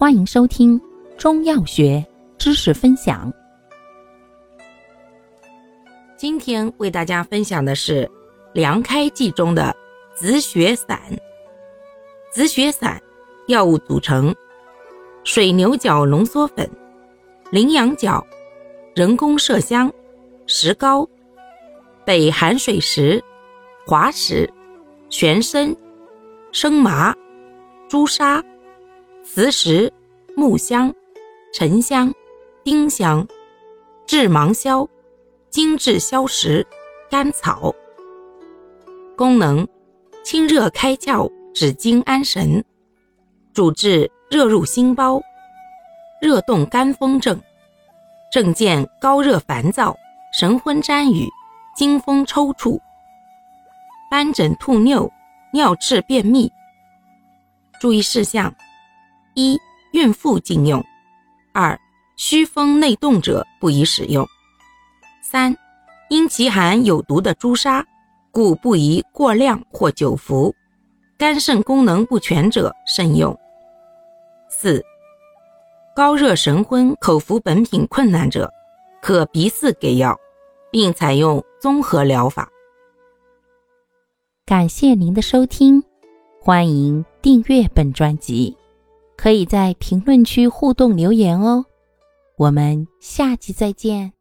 [0.00, 0.80] 欢迎收听
[1.16, 2.06] 中药学
[2.38, 3.32] 知识分享。
[6.16, 8.08] 今天为大家分享的是
[8.52, 9.74] 凉开剂中的
[10.14, 11.00] 紫雪散。
[12.30, 13.02] 紫雪散
[13.48, 14.32] 药物组成：
[15.24, 16.70] 水牛角浓缩粉、
[17.50, 18.24] 羚羊角、
[18.94, 19.92] 人工麝香、
[20.46, 21.04] 石膏、
[22.04, 23.20] 北寒水石、
[23.84, 24.48] 滑石、
[25.10, 25.74] 玄参、
[26.52, 27.12] 生麻、
[27.88, 28.40] 朱砂。
[29.30, 29.92] 磁石、
[30.34, 30.92] 木香、
[31.52, 32.12] 沉香、
[32.64, 33.28] 丁香、
[34.06, 34.88] 制芒硝、
[35.50, 36.66] 精制消食、
[37.10, 37.72] 甘草。
[39.16, 39.68] 功能：
[40.24, 42.64] 清热开窍、止惊安神，
[43.52, 45.20] 主治热入心包、
[46.22, 47.38] 热动肝风症，
[48.32, 49.94] 症见高热烦躁、
[50.32, 51.28] 神昏沾雨、
[51.76, 52.80] 惊风抽搐、
[54.10, 55.08] 斑疹吐衄、
[55.52, 56.50] 尿赤便秘。
[57.78, 58.52] 注意事项。
[59.38, 59.56] 一、
[59.92, 60.82] 孕妇禁用；
[61.54, 61.80] 二、
[62.16, 64.26] 虚风内动者不宜使用；
[65.22, 65.56] 三、
[66.10, 67.86] 因其含有毒的朱砂，
[68.32, 70.52] 故不宜过量或久服；
[71.16, 73.32] 肝肾功能不全者慎用；
[74.50, 74.84] 四、
[75.94, 78.52] 高热神昏、口服本品困难者，
[79.00, 80.18] 可鼻饲给药，
[80.72, 82.48] 并采用综合疗法。
[84.44, 85.80] 感谢您的收听，
[86.40, 88.56] 欢迎订阅本专辑。
[89.18, 91.64] 可以在评论区互动留言哦，
[92.36, 94.12] 我们下期再见。